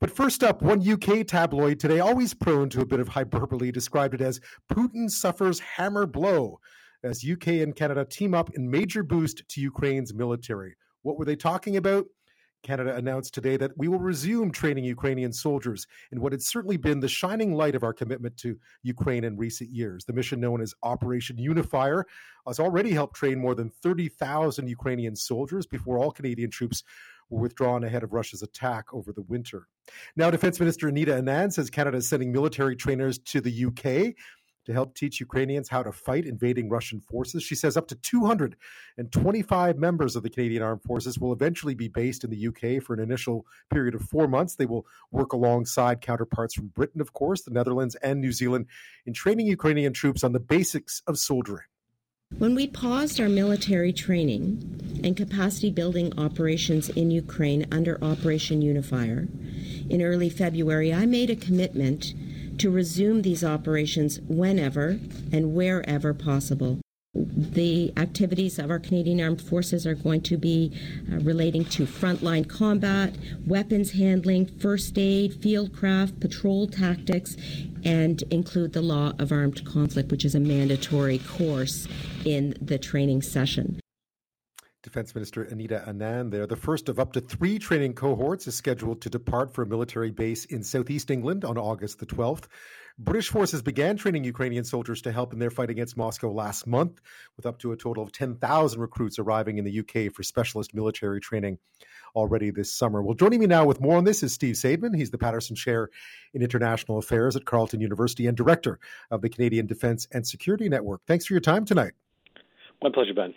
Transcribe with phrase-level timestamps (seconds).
[0.00, 4.14] But first up, one UK tabloid today, always prone to a bit of hyperbole, described
[4.14, 4.40] it as
[4.72, 6.58] Putin suffers hammer blow
[7.04, 10.74] as UK and Canada team up in major boost to Ukraine's military.
[11.02, 12.06] What were they talking about?
[12.62, 17.00] Canada announced today that we will resume training Ukrainian soldiers in what had certainly been
[17.00, 20.04] the shining light of our commitment to Ukraine in recent years.
[20.04, 22.06] The mission, known as Operation Unifier,
[22.46, 26.82] has already helped train more than 30,000 Ukrainian soldiers before all Canadian troops
[27.30, 29.66] were withdrawn ahead of Russia's attack over the winter.
[30.16, 34.14] Now, Defense Minister Anita Anand says Canada is sending military trainers to the UK
[34.66, 37.42] to help teach Ukrainians how to fight invading Russian forces.
[37.42, 42.24] She says up to 225 members of the Canadian Armed Forces will eventually be based
[42.24, 44.56] in the UK for an initial period of four months.
[44.56, 48.66] They will work alongside counterparts from Britain, of course, the Netherlands, and New Zealand
[49.06, 51.64] in training Ukrainian troops on the basics of soldiering.
[52.40, 59.28] When we paused our military training and capacity building operations in Ukraine under Operation Unifier
[59.90, 62.14] in early February, I made a commitment
[62.56, 64.98] to resume these operations whenever
[65.30, 66.80] and wherever possible.
[67.26, 70.72] The activities of our Canadian Armed Forces are going to be
[71.10, 73.14] uh, relating to frontline combat,
[73.46, 77.36] weapons handling, first aid, fieldcraft, patrol tactics,
[77.84, 81.88] and include the law of armed conflict, which is a mandatory course
[82.24, 83.79] in the training session.
[84.82, 86.46] Defense Minister Anita Anand there.
[86.46, 90.10] The first of up to three training cohorts is scheduled to depart for a military
[90.10, 92.46] base in southeast England on August the 12th.
[92.98, 97.00] British forces began training Ukrainian soldiers to help in their fight against Moscow last month,
[97.36, 101.20] with up to a total of 10,000 recruits arriving in the UK for specialist military
[101.20, 101.58] training
[102.14, 103.02] already this summer.
[103.02, 104.96] Well, joining me now with more on this is Steve Saideman.
[104.96, 105.90] He's the Paterson Chair
[106.32, 108.78] in International Affairs at Carleton University and Director
[109.10, 111.02] of the Canadian Defense and Security Network.
[111.06, 111.92] Thanks for your time tonight.
[112.82, 113.34] My pleasure, Ben.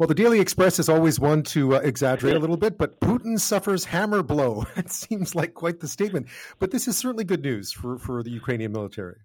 [0.00, 3.38] Well, the Daily Express is always one to uh, exaggerate a little bit, but Putin
[3.38, 4.64] suffers hammer blow.
[4.78, 6.26] It seems like quite the statement.
[6.58, 9.16] But this is certainly good news for, for the Ukrainian military.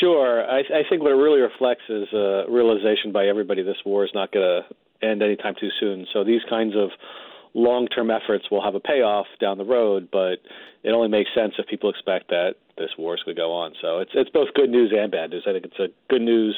[0.00, 0.42] Sure.
[0.42, 4.10] I, I think what it really reflects is a realization by everybody this war is
[4.14, 6.06] not going to end anytime too soon.
[6.14, 6.88] So these kinds of
[7.52, 10.36] long term efforts will have a payoff down the road, but
[10.82, 13.74] it only makes sense if people expect that this war is going to go on.
[13.80, 15.44] So it's it's both good news and bad news.
[15.46, 16.56] I think it's a good news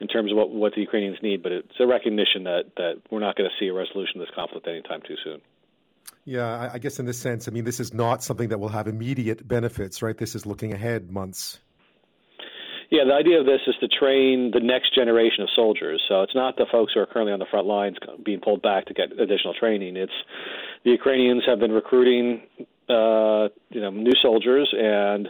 [0.00, 3.20] in terms of what what the Ukrainians need, but it's a recognition that that we're
[3.20, 5.40] not going to see a resolution of this conflict anytime too soon.
[6.24, 8.88] Yeah, I guess in this sense, I mean, this is not something that will have
[8.88, 10.16] immediate benefits, right?
[10.16, 11.60] This is looking ahead months.
[12.90, 16.00] Yeah, the idea of this is to train the next generation of soldiers.
[16.08, 18.86] So it's not the folks who are currently on the front lines being pulled back
[18.86, 19.96] to get additional training.
[19.96, 20.12] It's
[20.84, 22.42] the Ukrainians have been recruiting,
[22.88, 25.28] uh, you know, new soldiers, and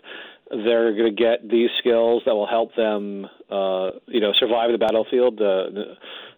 [0.50, 4.78] they're going to get these skills that will help them, uh, you know, survive the
[4.78, 5.40] battlefield.
[5.40, 5.84] Uh, the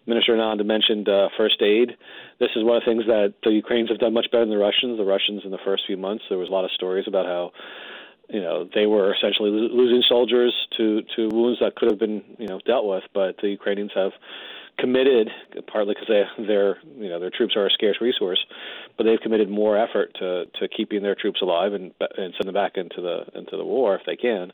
[0.07, 1.91] Minister Anand mentioned uh, first aid.
[2.39, 4.57] This is one of the things that the Ukrainians have done much better than the
[4.57, 4.97] Russians.
[4.97, 7.51] The Russians, in the first few months, there was a lot of stories about how
[8.29, 12.47] you know they were essentially losing soldiers to to wounds that could have been you
[12.47, 14.11] know dealt with, but the Ukrainians have
[14.79, 15.29] committed
[15.71, 18.43] partly because they their you know their troops are a scarce resource,
[18.97, 22.53] but they've committed more effort to to keeping their troops alive and and send them
[22.53, 24.51] back into the into the war if they can.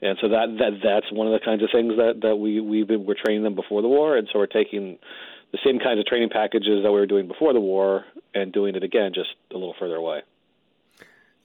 [0.00, 2.88] And so that that that's one of the kinds of things that that we we've
[2.88, 4.98] been we're training them before the war, and so we're taking
[5.52, 8.04] the same kinds of training packages that we were doing before the war
[8.34, 10.22] and doing it again just a little further away.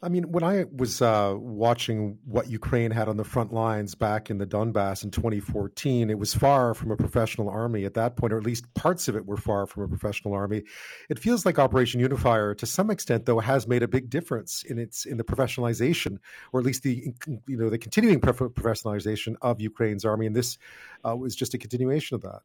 [0.02, 4.30] I mean, when I was uh, watching what Ukraine had on the front lines back
[4.30, 8.32] in the Donbass in 2014, it was far from a professional army at that point,
[8.32, 10.64] or at least parts of it were far from a professional army.
[11.10, 14.78] It feels like Operation Unifier, to some extent, though, has made a big difference in
[14.78, 16.20] its in the professionalization,
[16.54, 17.12] or at least the
[17.48, 20.60] you know the continuing professionalization of Ukraine's army, and this
[21.08, 22.42] uh, was just a continuation of that.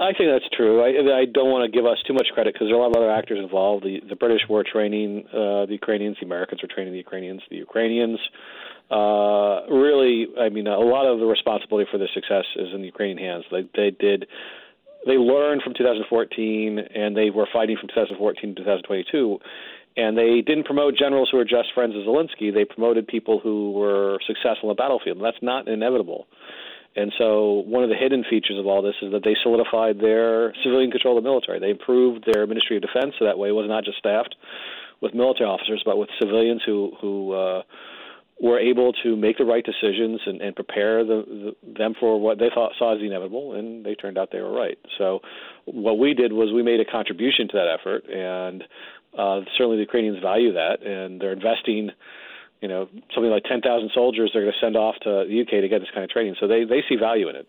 [0.00, 0.80] I think that's true.
[0.80, 2.96] I, I don't want to give us too much credit because there are a lot
[2.96, 3.84] of other actors involved.
[3.84, 6.16] The, the British were training uh, the Ukrainians.
[6.20, 7.42] The Americans were training the Ukrainians.
[7.50, 8.18] The Ukrainians
[8.90, 12.86] uh, really, I mean, a lot of the responsibility for their success is in the
[12.86, 13.44] Ukrainian hands.
[13.50, 14.26] They, they did,
[15.06, 19.38] they learned from 2014, and they were fighting from 2014 to 2022.
[19.96, 22.52] And they didn't promote generals who were just friends of Zelensky.
[22.52, 25.18] They promoted people who were successful on the battlefield.
[25.18, 26.26] And that's not inevitable.
[26.96, 30.52] And so, one of the hidden features of all this is that they solidified their
[30.64, 31.60] civilian control of the military.
[31.60, 34.34] They improved their Ministry of Defense, so that way it was not just staffed
[35.00, 37.62] with military officers, but with civilians who who uh,
[38.40, 42.38] were able to make the right decisions and, and prepare the, the, them for what
[42.38, 44.78] they thought saw as inevitable, and they turned out they were right.
[44.98, 45.20] So,
[45.66, 48.64] what we did was we made a contribution to that effort, and
[49.16, 51.90] uh, certainly the Ukrainians value that, and they're investing
[52.60, 55.68] you know something like 10,000 soldiers they're going to send off to the UK to
[55.68, 56.36] get this kind of training.
[56.40, 57.48] So they they see value in it.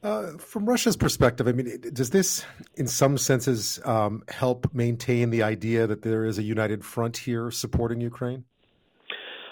[0.00, 2.44] Uh, from Russia's perspective, I mean, does this,
[2.76, 7.50] in some senses, um, help maintain the idea that there is a united front here
[7.50, 8.44] supporting Ukraine?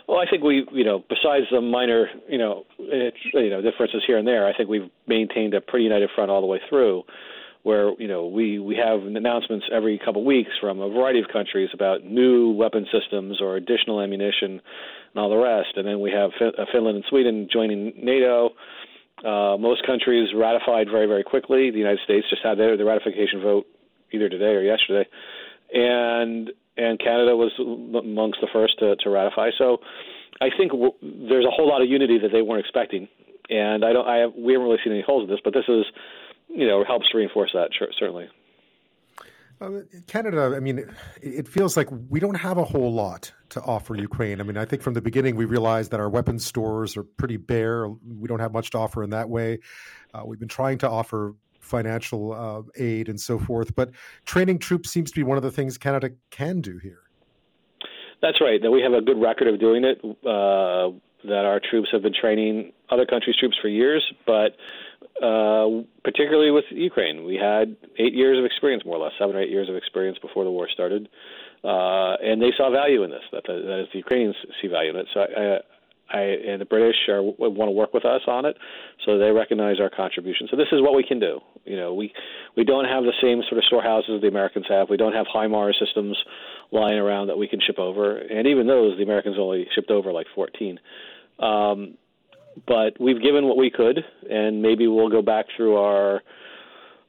[0.06, 4.18] Well, I think we, you know, besides the minor, you know, you know, differences here
[4.18, 7.02] and there, I think we've maintained a pretty united front all the way through.
[7.66, 11.26] Where you know we we have announcements every couple of weeks from a variety of
[11.32, 14.62] countries about new weapon systems or additional ammunition
[15.10, 16.30] and all the rest, and then we have
[16.72, 18.50] Finland and Sweden joining NATO.
[19.24, 21.70] Uh, most countries ratified very, very quickly.
[21.72, 23.66] The United States just had their the ratification vote
[24.12, 25.08] either today or yesterday,
[25.72, 29.50] and and Canada was amongst the first to, to ratify.
[29.58, 29.78] So
[30.40, 33.08] I think w- there's a whole lot of unity that they weren't expecting,
[33.50, 34.06] and I don't.
[34.06, 35.84] I have, we haven't really seen any holes in this, but this is,
[36.48, 38.28] you know, helps to reinforce that certainly.
[39.58, 40.84] Uh, Canada, I mean,
[41.22, 44.38] it feels like we don't have a whole lot to offer Ukraine.
[44.38, 47.38] I mean, I think from the beginning we realized that our weapons stores are pretty
[47.38, 47.88] bare.
[47.88, 49.60] We don't have much to offer in that way.
[50.12, 53.90] Uh, we've been trying to offer financial uh, aid and so forth, but
[54.26, 57.00] training troops seems to be one of the things Canada can do here.
[58.20, 58.60] That's right.
[58.62, 60.00] That we have a good record of doing it.
[60.04, 64.56] Uh, that our troops have been training other countries' troops for years, but
[65.22, 67.24] uh, particularly with Ukraine.
[67.24, 70.18] We had eight years of experience, more or less, seven or eight years of experience
[70.20, 71.08] before the war started,
[71.64, 73.24] uh, and they saw value in this.
[73.32, 75.06] That, the, that is, the Ukrainians see value in it.
[75.14, 75.58] So I,
[76.08, 78.56] I and the British are, want to work with us on it,
[79.04, 80.46] so they recognize our contribution.
[80.50, 81.40] So this is what we can do.
[81.64, 82.12] You know, we
[82.56, 84.88] we don't have the same sort of storehouses the Americans have.
[84.88, 86.16] We don't have HIMARS systems
[86.70, 90.12] lying around that we can ship over, and even those the Americans only shipped over
[90.12, 90.78] like 14.
[91.38, 91.98] Um,
[92.66, 93.98] but we've given what we could,
[94.30, 96.22] and maybe we'll go back through our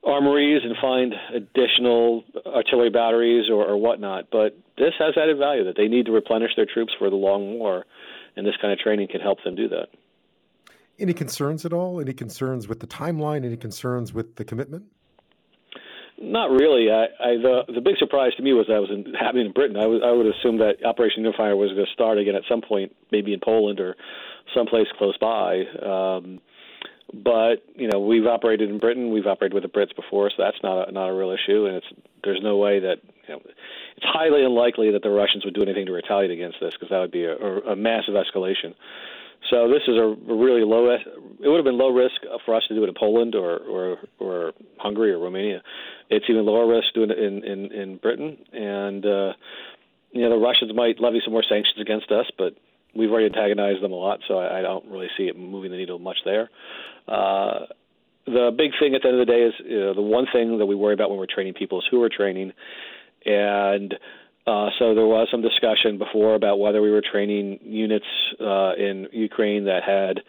[0.04, 4.26] armories and find additional artillery batteries or, or whatnot.
[4.32, 7.60] But this has added value that they need to replenish their troops for the long
[7.60, 7.86] war,
[8.36, 9.88] and this kind of training can help them do that.
[11.00, 12.00] Any concerns at all?
[12.00, 13.46] Any concerns with the timeline?
[13.46, 14.86] Any concerns with the commitment?
[16.20, 16.90] Not really.
[16.90, 19.52] I, I the the big surprise to me was that I was in, happening in
[19.52, 19.78] Britain.
[19.78, 22.62] I, was, I would assume that Operation Unifier was going to start again at some
[22.62, 23.96] point, maybe in Poland or
[24.56, 25.64] someplace close by.
[25.84, 26.40] Um,
[27.14, 29.12] but you know, we've operated in Britain.
[29.12, 31.66] We've operated with the Brits before, so that's not a, not a real issue.
[31.66, 31.88] And it's
[32.24, 32.98] there's no way that
[33.28, 36.74] you know, it's highly unlikely that the Russians would do anything to retaliate against this
[36.74, 38.76] because that would be a, a massive escalation.
[39.50, 40.90] So this is a really low.
[40.90, 43.98] It would have been low risk for us to do it in Poland or or,
[44.20, 45.62] or Hungary or Romania.
[46.10, 48.38] It's even lower risk doing it in in, in Britain.
[48.52, 49.34] And uh,
[50.12, 52.56] you know the Russians might levy some more sanctions against us, but
[52.98, 55.78] we've already antagonized them a lot, so I, I don't really see it moving the
[55.78, 56.50] needle much there.
[57.08, 57.66] Uh,
[58.26, 60.58] the big thing at the end of the day is you know, the one thing
[60.58, 62.52] that we worry about when we're training people is who we're training,
[63.26, 63.94] and
[64.46, 68.06] uh, so there was some discussion before about whether we were training units
[68.40, 70.22] uh, in Ukraine that had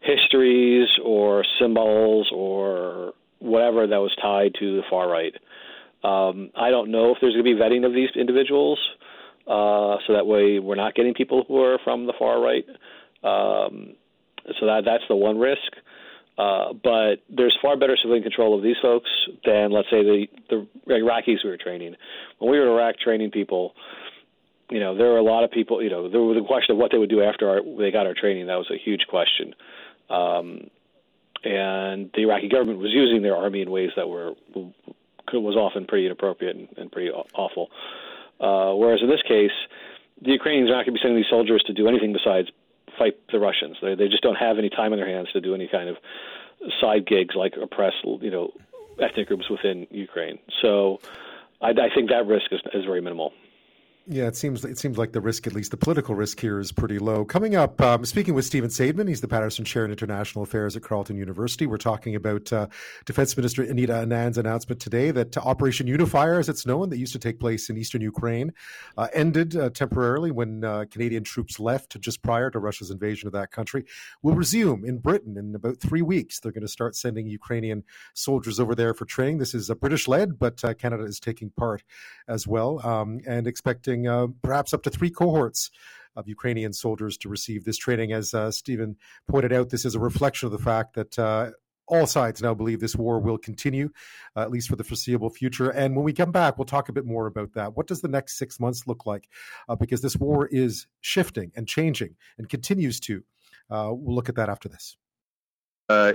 [0.00, 5.34] histories or symbols or whatever that was tied to the far right.
[6.02, 9.11] Um, I don't know if there's going to be vetting of these individuals, uh,
[9.46, 12.64] so that way we're not getting people who are from the far right.
[13.24, 13.94] Um,
[14.58, 15.72] so that that's the one risk.
[16.38, 19.10] Uh, but there's far better civilian control of these folks
[19.44, 21.94] than, let's say, the the Iraqis we were training.
[22.38, 23.74] When we were in Iraq training people,
[24.70, 25.82] you know, there were a lot of people.
[25.82, 28.06] You know, there was the question of what they would do after our, they got
[28.06, 28.46] our training.
[28.46, 29.54] That was a huge question.
[30.08, 30.70] Um,
[31.44, 34.32] and the Iraqi government was using their army in ways that were
[35.32, 37.70] was often pretty inappropriate and, and pretty awful.
[38.42, 39.54] Uh, whereas in this case,
[40.20, 42.48] the Ukrainians are not going to be sending these soldiers to do anything besides
[42.98, 43.76] fight the Russians.
[43.80, 45.96] They they just don't have any time on their hands to do any kind of
[46.80, 48.52] side gigs like oppress you know
[49.00, 50.38] ethnic groups within Ukraine.
[50.60, 51.00] So
[51.60, 53.32] I, I think that risk is, is very minimal.
[54.08, 56.72] Yeah, it seems it seems like the risk, at least the political risk here, is
[56.72, 57.24] pretty low.
[57.24, 60.82] Coming up, um, speaking with Stephen Saideman, he's the Paterson Chair in International Affairs at
[60.82, 61.68] Carleton University.
[61.68, 62.66] We're talking about uh,
[63.04, 67.20] Defense Minister Anita Anand's announcement today that Operation Unifier, as it's known, that used to
[67.20, 68.52] take place in eastern Ukraine,
[68.98, 73.32] uh, ended uh, temporarily when uh, Canadian troops left just prior to Russia's invasion of
[73.34, 73.84] that country.
[74.20, 76.40] Will resume in Britain in about three weeks.
[76.40, 79.38] They're going to start sending Ukrainian soldiers over there for training.
[79.38, 81.84] This is a British led, but uh, Canada is taking part
[82.26, 83.46] as well um, and
[83.92, 85.70] expecting uh, perhaps up to three cohorts
[86.16, 88.12] of Ukrainian soldiers to receive this training.
[88.12, 88.96] As uh, Stephen
[89.28, 91.50] pointed out, this is a reflection of the fact that uh,
[91.86, 93.90] all sides now believe this war will continue,
[94.36, 95.70] uh, at least for the foreseeable future.
[95.70, 97.76] And when we come back, we'll talk a bit more about that.
[97.76, 99.28] What does the next six months look like?
[99.68, 103.22] Uh, because this war is shifting and changing and continues to.
[103.70, 104.96] Uh, we'll look at that after this.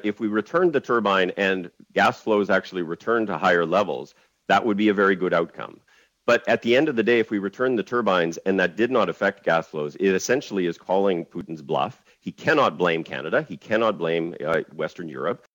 [0.04, 4.16] If we return the turbine and gas flows actually return to higher levels,
[4.48, 5.80] that would be a very good outcome.
[6.28, 8.92] But at the end of the day, if we return the turbines and that did
[8.92, 12.04] not affect gas flows, it essentially is calling Putin's bluff.
[12.20, 13.44] He cannot blame Canada.
[13.48, 15.47] He cannot blame uh, Western Europe.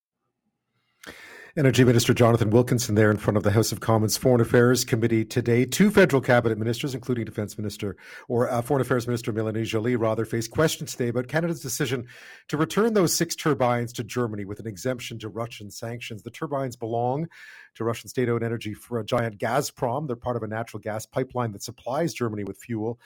[1.55, 5.23] Energy Minister Jonathan Wilkinson there in front of the House of Commons Foreign Affairs Committee
[5.23, 5.67] today.
[5.67, 7.95] Two federal cabinet ministers, including Defense Minister
[8.27, 12.07] or uh, Foreign Affairs Minister Melanie Joly, rather, face questions today about Canada's decision
[12.49, 16.23] to return those six turbines to Germany with an exemption to Russian sanctions.
[16.23, 17.29] The turbines belong
[17.75, 20.07] to Russian state-owned energy for a giant Gazprom.
[20.07, 22.99] They're part of a natural gas pipeline that supplies Germany with fuel.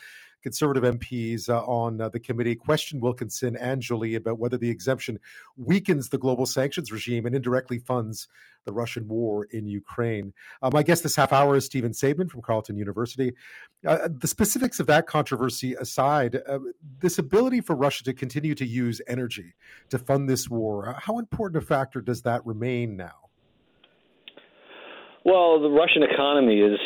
[0.47, 5.19] Conservative MPs uh, on uh, the committee questioned Wilkinson and Joly about whether the exemption
[5.57, 8.29] weakens the global sanctions regime and indirectly funds
[8.63, 10.33] the Russian war in Ukraine.
[10.61, 13.33] Um, my guest this half hour is Stephen Saideman from Carleton University.
[13.85, 16.59] Uh, the specifics of that controversy aside, uh,
[16.99, 19.53] this ability for Russia to continue to use energy
[19.89, 23.27] to fund this war, uh, how important a factor does that remain now?
[25.25, 26.79] Well, the Russian economy is,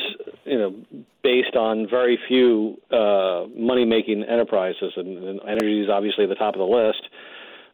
[0.52, 0.76] you know,
[1.24, 6.56] based on very few uh, money-making enterprises, and, and energy is obviously at the top
[6.56, 7.02] of the list.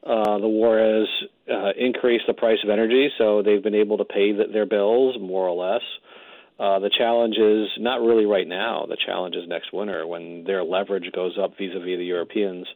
[0.06, 1.08] Uh, the war has
[1.52, 5.18] uh, increased the price of energy, so they've been able to pay the, their bills
[5.20, 5.82] more or less.
[6.60, 8.86] Uh, the challenge is not really right now.
[8.88, 12.68] The challenge is next winter when their leverage goes up vis-a-vis the Europeans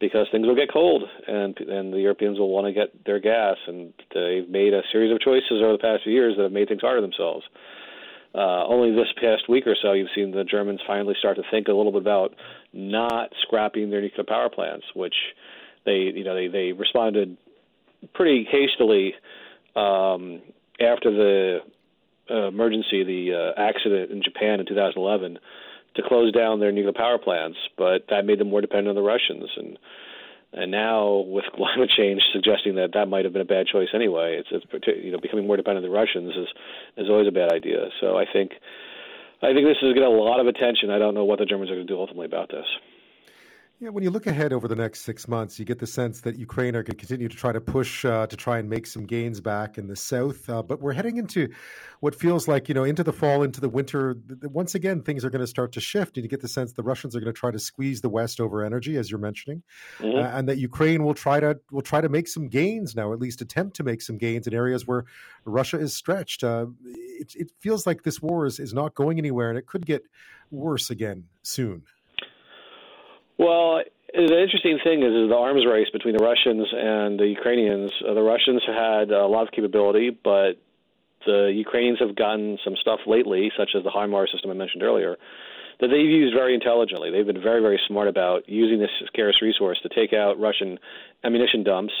[0.00, 3.56] because things will get cold and and the Europeans will want to get their gas
[3.68, 6.66] and they've made a series of choices over the past few years that have made
[6.66, 7.44] things harder themselves.
[8.34, 11.72] Only this past week or so, you've seen the Germans finally start to think a
[11.72, 12.34] little bit about
[12.72, 15.14] not scrapping their nuclear power plants, which
[15.84, 17.36] they you know they they responded
[18.14, 19.14] pretty hastily
[19.76, 20.42] um,
[20.80, 21.58] after the
[22.30, 25.38] uh, emergency, the uh, accident in Japan in 2011
[25.96, 29.02] to close down their nuclear power plants, but that made them more dependent on the
[29.02, 29.50] Russians.
[29.56, 29.78] And
[30.52, 34.38] and now with climate change suggesting that that might have been a bad choice anyway,
[34.38, 36.48] it's, it's you know becoming more dependent on the Russians is
[36.96, 37.88] is always a bad idea.
[38.00, 38.52] So I think
[39.42, 40.90] I think this is getting a lot of attention.
[40.90, 42.66] I don't know what the Germans are going to do ultimately about this.
[43.82, 46.38] Yeah, when you look ahead over the next six months, you get the sense that
[46.38, 49.04] Ukraine are going to continue to try to push uh, to try and make some
[49.06, 50.48] gains back in the south.
[50.48, 51.48] Uh, but we're heading into
[51.98, 54.14] what feels like, you know, into the fall, into the winter.
[54.44, 56.84] Once again, things are going to start to shift, and you get the sense the
[56.84, 59.64] Russians are going to try to squeeze the West over energy, as you're mentioning,
[59.98, 60.16] mm-hmm.
[60.16, 63.18] uh, and that Ukraine will try to will try to make some gains now, at
[63.18, 65.06] least attempt to make some gains in areas where
[65.44, 66.44] Russia is stretched.
[66.44, 69.84] Uh, it, it feels like this war is is not going anywhere, and it could
[69.84, 70.04] get
[70.52, 71.82] worse again soon.
[73.42, 73.82] Well,
[74.14, 77.90] the interesting thing is, is the arms race between the Russians and the Ukrainians.
[78.06, 80.62] Uh, the Russians had a lot of capability, but
[81.26, 85.16] the Ukrainians have gotten some stuff lately, such as the HIMARS system I mentioned earlier,
[85.80, 87.10] that they've used very intelligently.
[87.10, 90.78] They've been very, very smart about using this scarce resource to take out Russian
[91.24, 91.94] ammunition dumps,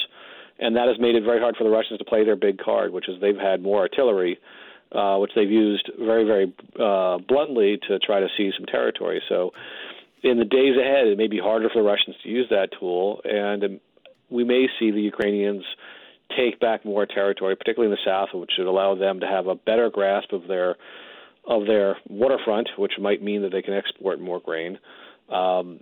[0.60, 2.92] and that has made it very hard for the Russians to play their big card,
[2.92, 4.38] which is they've had more artillery,
[4.92, 9.20] uh, which they've used very, very uh, bluntly to try to seize some territory.
[9.28, 9.50] So
[10.22, 13.20] in the days ahead, it may be harder for the Russians to use that tool,
[13.24, 13.80] and um,
[14.30, 15.64] we may see the Ukrainians
[16.36, 19.54] take back more territory, particularly in the south, which should allow them to have a
[19.54, 20.76] better grasp of their
[21.44, 24.78] of their waterfront, which might mean that they can export more grain.
[25.28, 25.80] Um,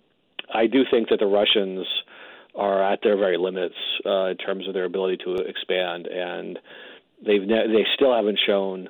[0.52, 1.86] I do think that the Russians
[2.54, 3.74] are at their very limits
[4.06, 6.58] uh, in terms of their ability to expand, and
[7.24, 8.88] they've ne- they still haven't shown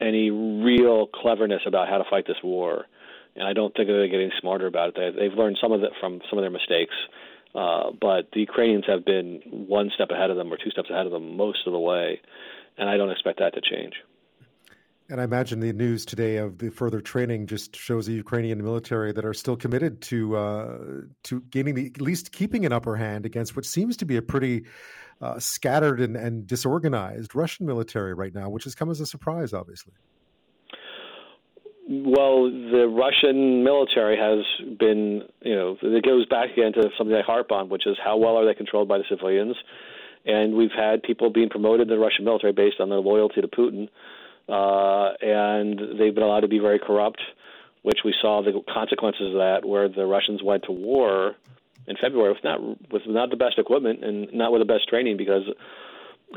[0.00, 2.86] any real cleverness about how to fight this war
[3.38, 5.14] and I don't think they're getting smarter about it.
[5.16, 6.94] They, have learned some of it from some of their mistakes,
[7.54, 11.06] uh, but the Ukrainians have been one step ahead of them or two steps ahead
[11.06, 12.20] of them most of the way,
[12.76, 13.94] and I don't expect that to change.
[15.10, 19.10] And I imagine the news today of the further training just shows the Ukrainian military
[19.12, 20.78] that are still committed to uh,
[21.24, 24.22] to gaining the at least keeping an upper hand against what seems to be a
[24.22, 24.66] pretty
[25.22, 29.54] uh, scattered and, and disorganized Russian military right now, which has come as a surprise,
[29.54, 29.94] obviously.
[31.90, 34.44] Well, the Russian military has
[34.78, 38.18] been, you know, it goes back again to something I harp on, which is how
[38.18, 39.56] well are they controlled by the civilians?
[40.26, 43.48] And we've had people being promoted in the Russian military based on their loyalty to
[43.48, 43.88] Putin,
[44.50, 47.22] uh, and they've been allowed to be very corrupt,
[47.80, 51.36] which we saw the consequences of that, where the Russians went to war
[51.86, 52.60] in February with not
[52.92, 55.44] with not the best equipment and not with the best training because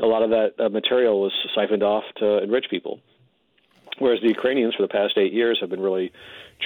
[0.02, 3.00] a lot of that uh, material was siphoned off to enrich people.
[3.98, 6.12] Whereas the Ukrainians, for the past eight years, have been really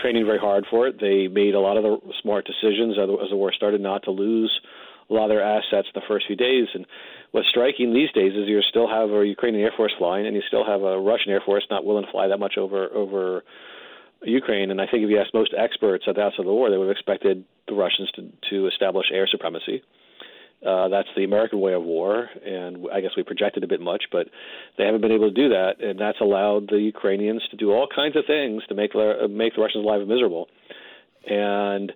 [0.00, 1.00] training very hard for it.
[1.00, 4.60] They made a lot of the smart decisions as the war started not to lose
[5.08, 6.66] a lot of their assets the first few days.
[6.74, 6.86] And
[7.30, 10.42] what's striking these days is you still have a Ukrainian Air Force flying, and you
[10.46, 13.44] still have a Russian Air Force not willing to fly that much over over
[14.22, 14.70] Ukraine.
[14.70, 16.76] And I think if you ask most experts at the outset of the war, they
[16.76, 19.82] would have expected the Russians to, to establish air supremacy.
[20.66, 24.04] Uh, that's the American way of war, and I guess we projected a bit much,
[24.10, 24.26] but
[24.76, 27.86] they haven't been able to do that, and that's allowed the Ukrainians to do all
[27.94, 30.48] kinds of things to make their, make the Russians' lives miserable.
[31.28, 31.92] And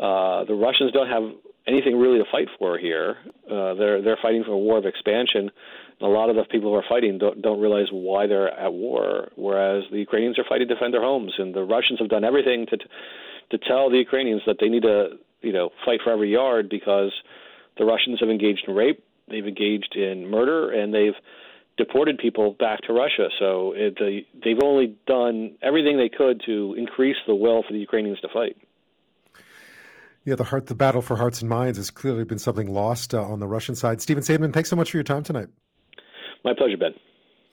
[0.00, 1.24] uh, the Russians don't have
[1.66, 3.16] anything really to fight for here.
[3.50, 5.50] Uh, they're they're fighting for a war of expansion
[6.00, 9.30] a lot of the people who are fighting don't, don't realize why they're at war,
[9.36, 12.66] whereas the Ukrainians are fighting to defend their homes, and the Russians have done everything
[12.66, 12.78] to
[13.50, 17.12] to tell the Ukrainians that they need to, you know, fight for every yard because
[17.78, 21.14] the Russians have engaged in rape, they've engaged in murder, and they've
[21.76, 23.28] deported people back to Russia.
[23.38, 27.78] So it, they, they've only done everything they could to increase the will for the
[27.78, 28.56] Ukrainians to fight.
[30.24, 33.22] Yeah, the heart, the battle for hearts and minds has clearly been something lost uh,
[33.22, 34.00] on the Russian side.
[34.00, 35.48] Stephen Saideman, thanks so much for your time tonight.
[36.44, 36.94] My pleasure, Ben.